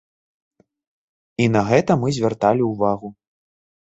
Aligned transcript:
І 1.45 1.45
на 1.55 1.61
гэта 1.69 1.91
мы 2.05 2.13
звярталі 2.21 2.63
ўвагу. 2.71 3.13